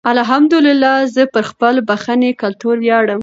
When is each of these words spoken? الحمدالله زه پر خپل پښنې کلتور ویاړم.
الحمدالله 0.09 0.93
زه 1.15 1.23
پر 1.33 1.43
خپل 1.51 1.75
پښنې 1.89 2.29
کلتور 2.41 2.75
ویاړم. 2.81 3.19